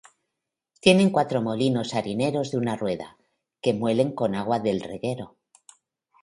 Tienen 0.79 1.11
cuatro 1.11 1.43
molinos 1.43 1.93
harineros 1.93 2.49
de 2.49 2.57
una 2.57 2.75
rueda, 2.75 3.17
que 3.61 3.75
muelen 3.75 4.13
con 4.13 4.33
agua 4.33 4.57
del 4.59 4.81
reguero. 4.81 5.35